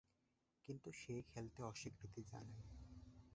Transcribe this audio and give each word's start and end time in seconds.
কিন্তু 0.69 0.89
সে 0.91 1.13
খেলতে 1.27 1.59
অস্বীকৃতি 1.63 2.21
জানায়। 2.23 2.65